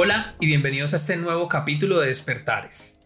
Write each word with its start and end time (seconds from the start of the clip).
Hola 0.00 0.36
y 0.38 0.46
bienvenidos 0.46 0.92
a 0.92 0.96
este 0.96 1.16
nuevo 1.16 1.48
capítulo 1.48 1.98
de 1.98 2.06
Despertares. 2.06 2.98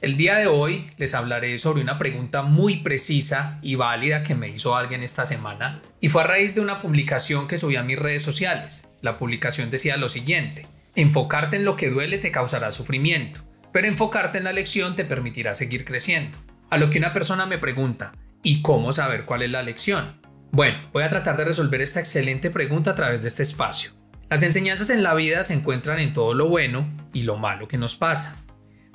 El 0.00 0.16
día 0.16 0.34
de 0.38 0.48
hoy 0.48 0.90
les 0.96 1.14
hablaré 1.14 1.56
sobre 1.56 1.82
una 1.82 1.98
pregunta 1.98 2.42
muy 2.42 2.78
precisa 2.78 3.60
y 3.62 3.76
válida 3.76 4.24
que 4.24 4.34
me 4.34 4.48
hizo 4.48 4.74
alguien 4.74 5.04
esta 5.04 5.24
semana 5.24 5.80
y 6.00 6.08
fue 6.08 6.22
a 6.22 6.26
raíz 6.26 6.56
de 6.56 6.60
una 6.60 6.80
publicación 6.80 7.46
que 7.46 7.58
subí 7.58 7.76
a 7.76 7.84
mis 7.84 7.96
redes 7.96 8.24
sociales. 8.24 8.88
La 9.02 9.18
publicación 9.18 9.70
decía 9.70 9.96
lo 9.96 10.08
siguiente, 10.08 10.66
enfocarte 10.96 11.58
en 11.58 11.64
lo 11.64 11.76
que 11.76 11.90
duele 11.90 12.18
te 12.18 12.32
causará 12.32 12.72
sufrimiento, 12.72 13.42
pero 13.72 13.86
enfocarte 13.86 14.38
en 14.38 14.44
la 14.44 14.52
lección 14.52 14.96
te 14.96 15.04
permitirá 15.04 15.54
seguir 15.54 15.84
creciendo. 15.84 16.36
A 16.70 16.76
lo 16.76 16.90
que 16.90 16.98
una 16.98 17.12
persona 17.12 17.46
me 17.46 17.58
pregunta, 17.58 18.14
¿y 18.42 18.62
cómo 18.62 18.92
saber 18.92 19.26
cuál 19.26 19.42
es 19.42 19.50
la 19.52 19.62
lección? 19.62 20.20
Bueno, 20.50 20.78
voy 20.92 21.04
a 21.04 21.08
tratar 21.08 21.36
de 21.36 21.44
resolver 21.44 21.80
esta 21.80 22.00
excelente 22.00 22.50
pregunta 22.50 22.90
a 22.90 22.94
través 22.96 23.22
de 23.22 23.28
este 23.28 23.44
espacio. 23.44 24.01
Las 24.32 24.42
enseñanzas 24.42 24.88
en 24.88 25.02
la 25.02 25.12
vida 25.12 25.44
se 25.44 25.52
encuentran 25.52 25.98
en 25.98 26.14
todo 26.14 26.32
lo 26.32 26.48
bueno 26.48 26.90
y 27.12 27.24
lo 27.24 27.36
malo 27.36 27.68
que 27.68 27.76
nos 27.76 27.96
pasa. 27.96 28.42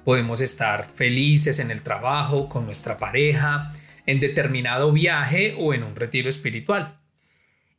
Podemos 0.03 0.41
estar 0.41 0.89
felices 0.89 1.59
en 1.59 1.69
el 1.69 1.83
trabajo, 1.83 2.49
con 2.49 2.65
nuestra 2.65 2.97
pareja, 2.97 3.71
en 4.07 4.19
determinado 4.19 4.91
viaje 4.91 5.55
o 5.59 5.75
en 5.75 5.83
un 5.83 5.95
retiro 5.95 6.27
espiritual. 6.27 6.99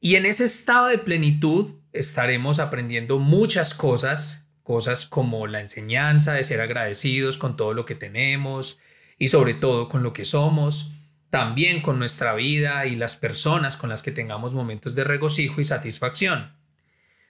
Y 0.00 0.14
en 0.14 0.24
ese 0.24 0.44
estado 0.44 0.86
de 0.86 0.98
plenitud 0.98 1.74
estaremos 1.92 2.60
aprendiendo 2.60 3.18
muchas 3.18 3.74
cosas, 3.74 4.46
cosas 4.62 5.06
como 5.06 5.48
la 5.48 5.60
enseñanza 5.60 6.34
de 6.34 6.44
ser 6.44 6.60
agradecidos 6.60 7.38
con 7.38 7.56
todo 7.56 7.74
lo 7.74 7.84
que 7.84 7.96
tenemos 7.96 8.78
y 9.18 9.26
sobre 9.26 9.54
todo 9.54 9.88
con 9.88 10.04
lo 10.04 10.12
que 10.12 10.24
somos, 10.24 10.92
también 11.28 11.82
con 11.82 11.98
nuestra 11.98 12.36
vida 12.36 12.86
y 12.86 12.94
las 12.94 13.16
personas 13.16 13.76
con 13.76 13.90
las 13.90 14.04
que 14.04 14.12
tengamos 14.12 14.54
momentos 14.54 14.94
de 14.94 15.02
regocijo 15.02 15.60
y 15.60 15.64
satisfacción. 15.64 16.57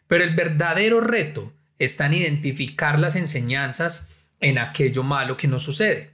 Pero 0.08 0.24
el 0.24 0.34
verdadero 0.34 1.00
reto 1.00 1.52
está 1.78 2.06
en 2.06 2.14
identificar 2.14 2.98
las 2.98 3.14
enseñanzas 3.14 4.08
en 4.40 4.58
aquello 4.58 5.04
malo 5.04 5.36
que 5.36 5.46
nos 5.46 5.62
sucede. 5.62 6.10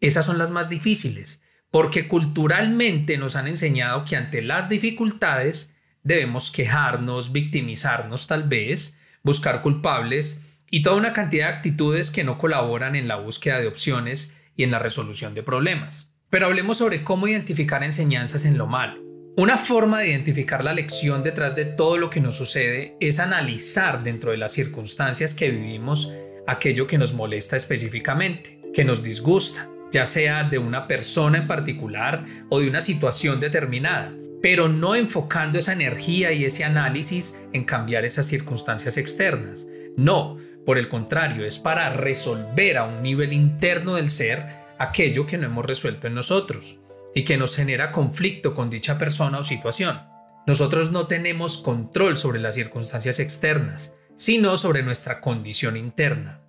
Esas 0.00 0.26
son 0.26 0.38
las 0.38 0.50
más 0.50 0.68
difíciles, 0.68 1.44
porque 1.70 2.08
culturalmente 2.08 3.18
nos 3.18 3.36
han 3.36 3.46
enseñado 3.46 4.04
que 4.04 4.16
ante 4.16 4.42
las 4.42 4.68
dificultades 4.68 5.74
debemos 6.02 6.50
quejarnos, 6.50 7.32
victimizarnos 7.32 8.26
tal 8.26 8.48
vez, 8.48 8.98
buscar 9.22 9.62
culpables 9.62 10.46
y 10.70 10.82
toda 10.82 10.96
una 10.96 11.12
cantidad 11.12 11.48
de 11.48 11.54
actitudes 11.54 12.10
que 12.10 12.24
no 12.24 12.38
colaboran 12.38 12.96
en 12.96 13.08
la 13.08 13.16
búsqueda 13.16 13.60
de 13.60 13.66
opciones 13.66 14.34
y 14.56 14.64
en 14.64 14.70
la 14.70 14.78
resolución 14.78 15.34
de 15.34 15.42
problemas. 15.42 16.14
Pero 16.30 16.46
hablemos 16.46 16.78
sobre 16.78 17.04
cómo 17.04 17.28
identificar 17.28 17.82
enseñanzas 17.82 18.44
en 18.44 18.56
lo 18.56 18.66
malo. 18.66 19.09
Una 19.40 19.56
forma 19.56 20.00
de 20.00 20.10
identificar 20.10 20.62
la 20.62 20.74
lección 20.74 21.22
detrás 21.22 21.56
de 21.56 21.64
todo 21.64 21.96
lo 21.96 22.10
que 22.10 22.20
nos 22.20 22.36
sucede 22.36 22.94
es 23.00 23.18
analizar 23.20 24.02
dentro 24.02 24.32
de 24.32 24.36
las 24.36 24.52
circunstancias 24.52 25.32
que 25.32 25.48
vivimos 25.48 26.12
aquello 26.46 26.86
que 26.86 26.98
nos 26.98 27.14
molesta 27.14 27.56
específicamente, 27.56 28.60
que 28.74 28.84
nos 28.84 29.02
disgusta, 29.02 29.70
ya 29.92 30.04
sea 30.04 30.44
de 30.44 30.58
una 30.58 30.86
persona 30.86 31.38
en 31.38 31.46
particular 31.46 32.22
o 32.50 32.60
de 32.60 32.68
una 32.68 32.82
situación 32.82 33.40
determinada, 33.40 34.12
pero 34.42 34.68
no 34.68 34.94
enfocando 34.94 35.58
esa 35.58 35.72
energía 35.72 36.32
y 36.32 36.44
ese 36.44 36.64
análisis 36.64 37.40
en 37.54 37.64
cambiar 37.64 38.04
esas 38.04 38.26
circunstancias 38.26 38.98
externas. 38.98 39.66
No, 39.96 40.36
por 40.66 40.76
el 40.76 40.90
contrario, 40.90 41.46
es 41.46 41.58
para 41.58 41.88
resolver 41.88 42.76
a 42.76 42.84
un 42.84 43.02
nivel 43.02 43.32
interno 43.32 43.94
del 43.94 44.10
ser 44.10 44.44
aquello 44.78 45.24
que 45.24 45.38
no 45.38 45.46
hemos 45.46 45.64
resuelto 45.64 46.08
en 46.08 46.14
nosotros 46.14 46.79
y 47.14 47.24
que 47.24 47.36
nos 47.36 47.56
genera 47.56 47.92
conflicto 47.92 48.54
con 48.54 48.70
dicha 48.70 48.98
persona 48.98 49.38
o 49.38 49.42
situación. 49.42 50.00
Nosotros 50.46 50.90
no 50.90 51.06
tenemos 51.06 51.58
control 51.58 52.16
sobre 52.16 52.40
las 52.40 52.54
circunstancias 52.54 53.20
externas, 53.20 53.96
sino 54.16 54.56
sobre 54.56 54.82
nuestra 54.82 55.20
condición 55.20 55.76
interna. 55.76 56.42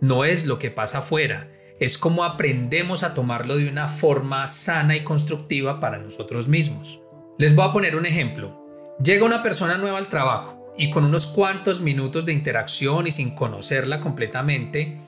No 0.00 0.24
es 0.24 0.46
lo 0.46 0.58
que 0.58 0.70
pasa 0.70 0.98
afuera, 0.98 1.50
es 1.80 1.98
como 1.98 2.24
aprendemos 2.24 3.02
a 3.02 3.14
tomarlo 3.14 3.56
de 3.56 3.68
una 3.68 3.88
forma 3.88 4.46
sana 4.46 4.96
y 4.96 5.04
constructiva 5.04 5.80
para 5.80 5.98
nosotros 5.98 6.48
mismos. 6.48 7.00
Les 7.38 7.54
voy 7.54 7.68
a 7.68 7.72
poner 7.72 7.96
un 7.96 8.06
ejemplo. 8.06 8.64
Llega 9.02 9.24
una 9.24 9.42
persona 9.42 9.78
nueva 9.78 9.98
al 9.98 10.08
trabajo 10.08 10.72
y 10.76 10.90
con 10.90 11.04
unos 11.04 11.26
cuantos 11.26 11.80
minutos 11.80 12.24
de 12.24 12.32
interacción 12.32 13.06
y 13.06 13.10
sin 13.10 13.34
conocerla 13.34 14.00
completamente, 14.00 14.98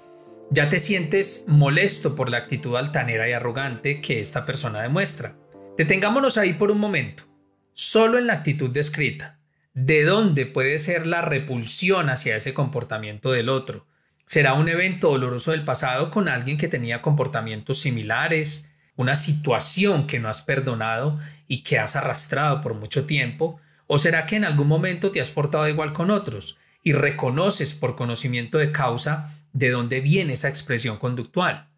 ya 0.50 0.68
te 0.68 0.78
sientes 0.78 1.44
molesto 1.48 2.14
por 2.14 2.28
la 2.28 2.38
actitud 2.38 2.76
altanera 2.76 3.28
y 3.28 3.32
arrogante 3.32 4.00
que 4.00 4.20
esta 4.20 4.46
persona 4.46 4.82
demuestra. 4.82 5.36
Detengámonos 5.76 6.38
ahí 6.38 6.52
por 6.52 6.70
un 6.70 6.78
momento, 6.78 7.24
solo 7.72 8.18
en 8.18 8.26
la 8.26 8.34
actitud 8.34 8.70
descrita. 8.70 9.40
¿De 9.72 10.04
dónde 10.04 10.46
puede 10.46 10.78
ser 10.78 11.06
la 11.06 11.22
repulsión 11.22 12.08
hacia 12.08 12.36
ese 12.36 12.54
comportamiento 12.54 13.32
del 13.32 13.48
otro? 13.48 13.86
¿Será 14.24 14.54
un 14.54 14.68
evento 14.68 15.10
doloroso 15.10 15.50
del 15.50 15.64
pasado 15.64 16.10
con 16.10 16.28
alguien 16.28 16.56
que 16.56 16.68
tenía 16.68 17.02
comportamientos 17.02 17.80
similares? 17.80 18.70
¿Una 18.96 19.16
situación 19.16 20.06
que 20.06 20.20
no 20.20 20.28
has 20.28 20.42
perdonado 20.42 21.18
y 21.48 21.64
que 21.64 21.78
has 21.78 21.96
arrastrado 21.96 22.60
por 22.60 22.74
mucho 22.74 23.06
tiempo? 23.06 23.60
¿O 23.86 23.98
será 23.98 24.26
que 24.26 24.36
en 24.36 24.44
algún 24.44 24.68
momento 24.68 25.10
te 25.10 25.20
has 25.20 25.30
portado 25.30 25.68
igual 25.68 25.92
con 25.92 26.10
otros 26.10 26.58
y 26.82 26.92
reconoces 26.92 27.74
por 27.74 27.96
conocimiento 27.96 28.58
de 28.58 28.70
causa 28.70 29.34
de 29.54 29.70
dónde 29.70 30.00
viene 30.00 30.34
esa 30.34 30.50
expresión 30.50 30.98
conductual. 30.98 31.70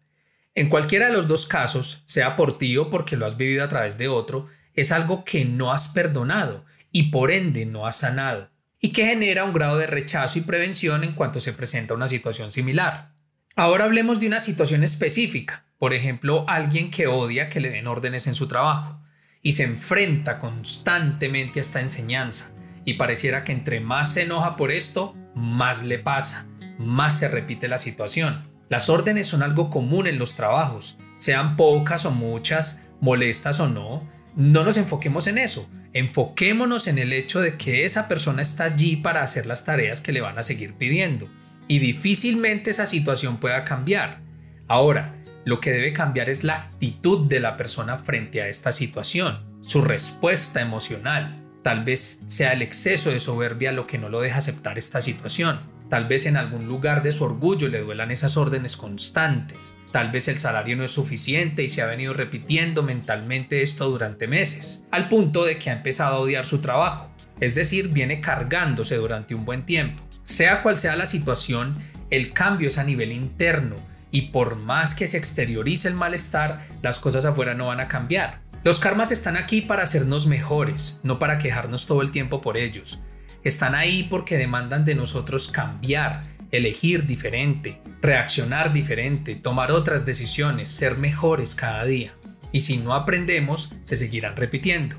En 0.55 0.69
cualquiera 0.69 1.05
de 1.05 1.13
los 1.13 1.27
dos 1.27 1.45
casos, 1.45 2.03
sea 2.07 2.35
por 2.35 2.57
ti 2.57 2.75
o 2.75 2.89
porque 2.89 3.15
lo 3.15 3.25
has 3.25 3.37
vivido 3.37 3.63
a 3.63 3.69
través 3.69 3.97
de 3.97 4.09
otro, 4.09 4.47
es 4.73 4.91
algo 4.91 5.23
que 5.23 5.45
no 5.45 5.71
has 5.71 5.87
perdonado 5.87 6.65
y 6.91 7.03
por 7.03 7.31
ende 7.31 7.65
no 7.65 7.85
has 7.85 7.97
sanado, 7.97 8.49
y 8.81 8.91
que 8.91 9.05
genera 9.05 9.43
un 9.43 9.53
grado 9.53 9.77
de 9.77 9.87
rechazo 9.87 10.39
y 10.39 10.41
prevención 10.41 11.03
en 11.03 11.13
cuanto 11.13 11.39
se 11.39 11.53
presenta 11.53 11.93
una 11.93 12.07
situación 12.07 12.51
similar. 12.51 13.13
Ahora 13.55 13.85
hablemos 13.85 14.19
de 14.19 14.27
una 14.27 14.39
situación 14.39 14.83
específica, 14.83 15.65
por 15.77 15.93
ejemplo, 15.93 16.45
alguien 16.47 16.89
que 16.89 17.05
odia 17.05 17.49
que 17.49 17.59
le 17.59 17.69
den 17.69 17.85
órdenes 17.85 18.25
en 18.25 18.33
su 18.33 18.47
trabajo 18.47 18.99
y 19.43 19.51
se 19.51 19.63
enfrenta 19.63 20.39
constantemente 20.39 21.59
a 21.59 21.61
esta 21.61 21.81
enseñanza 21.81 22.55
y 22.83 22.95
pareciera 22.95 23.43
que 23.43 23.51
entre 23.51 23.79
más 23.79 24.13
se 24.13 24.23
enoja 24.23 24.57
por 24.57 24.71
esto, 24.71 25.15
más 25.35 25.83
le 25.83 25.99
pasa 25.99 26.47
más 26.77 27.19
se 27.19 27.27
repite 27.27 27.67
la 27.67 27.77
situación. 27.77 28.49
Las 28.69 28.89
órdenes 28.89 29.27
son 29.27 29.43
algo 29.43 29.69
común 29.69 30.07
en 30.07 30.19
los 30.19 30.35
trabajos, 30.35 30.97
sean 31.17 31.55
pocas 31.55 32.05
o 32.05 32.11
muchas, 32.11 32.83
molestas 32.99 33.59
o 33.59 33.67
no. 33.67 34.07
No 34.35 34.63
nos 34.63 34.77
enfoquemos 34.77 35.27
en 35.27 35.37
eso, 35.37 35.69
enfoquémonos 35.93 36.87
en 36.87 36.99
el 36.99 37.13
hecho 37.13 37.41
de 37.41 37.57
que 37.57 37.85
esa 37.85 38.07
persona 38.07 38.41
está 38.41 38.65
allí 38.65 38.97
para 38.97 39.23
hacer 39.23 39.45
las 39.45 39.65
tareas 39.65 40.01
que 40.01 40.11
le 40.11 40.21
van 40.21 40.37
a 40.37 40.43
seguir 40.43 40.73
pidiendo 40.73 41.27
y 41.67 41.79
difícilmente 41.79 42.71
esa 42.71 42.85
situación 42.85 43.37
pueda 43.37 43.63
cambiar. 43.63 44.21
Ahora, 44.67 45.15
lo 45.45 45.59
que 45.59 45.71
debe 45.71 45.93
cambiar 45.93 46.29
es 46.29 46.43
la 46.43 46.55
actitud 46.55 47.27
de 47.27 47.39
la 47.39 47.57
persona 47.57 47.99
frente 47.99 48.41
a 48.41 48.47
esta 48.47 48.71
situación, 48.71 49.59
su 49.61 49.81
respuesta 49.81 50.61
emocional. 50.61 51.43
Tal 51.63 51.83
vez 51.83 52.23
sea 52.27 52.53
el 52.53 52.61
exceso 52.61 53.11
de 53.11 53.19
soberbia 53.19 53.71
lo 53.71 53.87
que 53.87 53.97
no 53.97 54.09
lo 54.09 54.21
deja 54.21 54.37
aceptar 54.37 54.77
esta 54.77 55.01
situación. 55.01 55.59
Tal 55.89 56.05
vez 56.05 56.25
en 56.25 56.35
algún 56.35 56.67
lugar 56.67 57.01
de 57.01 57.13
su 57.13 57.23
orgullo 57.23 57.69
le 57.69 57.81
duelan 57.81 58.11
esas 58.11 58.35
órdenes 58.35 58.75
constantes. 58.75 59.77
Tal 59.91 60.11
vez 60.11 60.27
el 60.27 60.37
salario 60.37 60.75
no 60.75 60.83
es 60.83 60.91
suficiente 60.91 61.63
y 61.63 61.69
se 61.69 61.81
ha 61.81 61.85
venido 61.85 62.13
repitiendo 62.13 62.83
mentalmente 62.83 63.61
esto 63.61 63.89
durante 63.89 64.27
meses, 64.27 64.85
al 64.91 65.07
punto 65.07 65.45
de 65.45 65.57
que 65.57 65.69
ha 65.69 65.73
empezado 65.73 66.15
a 66.15 66.19
odiar 66.19 66.45
su 66.45 66.59
trabajo. 66.59 67.09
Es 67.39 67.55
decir, 67.55 67.89
viene 67.89 68.19
cargándose 68.19 68.97
durante 68.97 69.33
un 69.33 69.45
buen 69.45 69.65
tiempo. 69.65 70.03
Sea 70.23 70.61
cual 70.61 70.77
sea 70.77 70.97
la 70.97 71.05
situación, 71.05 71.77
el 72.09 72.33
cambio 72.33 72.67
es 72.67 72.77
a 72.77 72.83
nivel 72.83 73.13
interno 73.13 73.77
y 74.11 74.23
por 74.23 74.57
más 74.57 74.93
que 74.93 75.07
se 75.07 75.17
exteriorice 75.17 75.87
el 75.87 75.93
malestar, 75.93 76.67
las 76.81 76.99
cosas 76.99 77.23
afuera 77.23 77.53
no 77.53 77.67
van 77.67 77.79
a 77.79 77.87
cambiar. 77.87 78.41
Los 78.63 78.79
karmas 78.79 79.11
están 79.11 79.37
aquí 79.37 79.61
para 79.61 79.83
hacernos 79.83 80.27
mejores, 80.27 80.99
no 81.03 81.19
para 81.19 81.37
quejarnos 81.37 81.85
todo 81.85 82.01
el 82.01 82.11
tiempo 82.11 82.41
por 82.41 82.57
ellos. 82.57 82.99
Están 83.47 83.75
ahí 83.75 84.03
porque 84.03 84.37
demandan 84.37 84.83
de 84.83 84.93
nosotros 84.93 85.47
cambiar, 85.47 86.19
elegir 86.51 87.07
diferente, 87.07 87.81
reaccionar 88.01 88.73
diferente, 88.73 89.35
tomar 89.35 89.71
otras 89.71 90.05
decisiones, 90.05 90.69
ser 90.69 90.97
mejores 90.97 91.55
cada 91.55 91.85
día. 91.85 92.11
Y 92.51 92.59
si 92.59 92.75
no 92.75 92.93
aprendemos, 92.93 93.73
se 93.83 93.95
seguirán 93.95 94.35
repitiendo. 94.35 94.97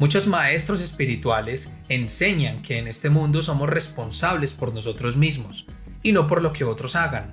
Muchos 0.00 0.26
maestros 0.26 0.80
espirituales 0.80 1.76
enseñan 1.88 2.62
que 2.62 2.78
en 2.78 2.88
este 2.88 3.10
mundo 3.10 3.42
somos 3.42 3.70
responsables 3.70 4.52
por 4.54 4.74
nosotros 4.74 5.16
mismos 5.16 5.68
y 6.02 6.10
no 6.10 6.26
por 6.26 6.42
lo 6.42 6.52
que 6.52 6.64
otros 6.64 6.96
hagan. 6.96 7.30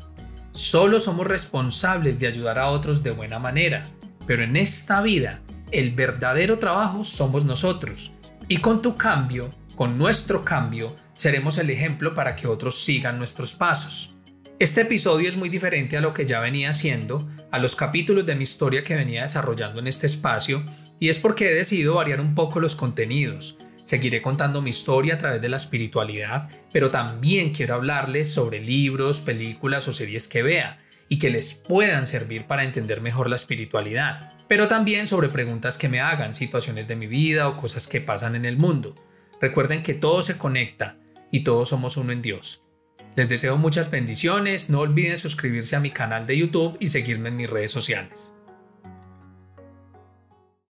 Solo 0.52 1.00
somos 1.00 1.26
responsables 1.26 2.20
de 2.20 2.28
ayudar 2.28 2.60
a 2.60 2.68
otros 2.68 3.02
de 3.02 3.10
buena 3.10 3.40
manera, 3.40 3.88
pero 4.28 4.44
en 4.44 4.56
esta 4.56 5.02
vida 5.02 5.42
el 5.72 5.90
verdadero 5.96 6.60
trabajo 6.60 7.04
somos 7.04 7.46
nosotros. 7.46 8.14
Y 8.48 8.58
con 8.58 8.84
tu 8.84 8.96
cambio 8.96 9.50
con 9.76 9.98
nuestro 9.98 10.44
cambio, 10.44 10.96
seremos 11.14 11.58
el 11.58 11.70
ejemplo 11.70 12.14
para 12.14 12.36
que 12.36 12.48
otros 12.48 12.84
sigan 12.84 13.18
nuestros 13.18 13.54
pasos. 13.54 14.16
Este 14.60 14.82
episodio 14.82 15.28
es 15.28 15.38
muy 15.38 15.50
diferente 15.50 15.98
a 15.98 16.02
lo 16.02 16.14
que 16.14 16.26
ya 16.26 16.40
venía 16.40 16.70
haciendo, 16.70 17.28
a 17.50 17.58
los 17.58 17.76
capítulos 17.76 18.26
de 18.26 18.36
mi 18.36 18.44
historia 18.44 18.84
que 18.84 18.96
venía 18.96 19.24
desarrollando 19.24 19.80
en 19.80 19.88
este 19.88 20.06
espacio, 20.06 20.64
y 21.00 21.10
es 21.10 21.18
porque 21.18 21.50
he 21.50 21.56
decidido 21.56 21.96
variar 21.96 22.22
un 22.22 22.36
poco 22.36 22.60
los 22.60 22.76
contenidos. 22.76 23.58
Seguiré 23.84 24.22
contando 24.22 24.62
mi 24.62 24.70
historia 24.70 25.16
a 25.16 25.18
través 25.18 25.42
de 25.42 25.50
la 25.50 25.58
espiritualidad, 25.58 26.48
pero 26.72 26.92
también 26.92 27.52
quiero 27.52 27.74
hablarles 27.74 28.32
sobre 28.32 28.60
libros, 28.60 29.22
películas 29.22 29.88
o 29.88 29.92
series 29.92 30.28
que 30.28 30.44
vea 30.44 30.80
y 31.10 31.18
que 31.18 31.32
les 31.32 31.56
puedan 31.56 32.06
servir 32.06 32.46
para 32.46 32.64
entender 32.64 33.02
mejor 33.02 33.30
la 33.30 33.36
espiritualidad, 33.36 34.34
pero 34.48 34.68
también 34.68 35.08
sobre 35.08 35.30
preguntas 35.30 35.78
que 35.78 35.90
me 35.90 36.02
hagan, 36.02 36.34
situaciones 36.34 36.88
de 36.88 36.96
mi 36.96 37.08
vida 37.08 37.48
o 37.48 37.58
cosas 37.58 37.88
que 37.88 38.00
pasan 38.00 38.36
en 38.36 38.46
el 38.46 38.58
mundo. 38.58 38.96
Recuerden 39.42 39.82
que 39.82 39.96
todo 39.96 40.22
se 40.22 40.38
conecta 40.38 40.98
y 41.32 41.44
todos 41.44 41.70
somos 41.70 41.98
uno 41.98 42.12
en 42.12 42.22
Dios. 42.22 42.62
Les 43.16 43.28
deseo 43.28 43.58
muchas 43.58 43.90
bendiciones, 43.90 44.70
no 44.70 44.80
olviden 44.80 45.18
suscribirse 45.18 45.76
a 45.76 45.80
mi 45.80 45.92
canal 45.92 46.28
de 46.28 46.38
YouTube 46.38 46.78
y 46.80 46.90
seguirme 46.90 47.30
en 47.30 47.38
mis 47.38 47.50
redes 47.50 47.72
sociales. 47.72 48.36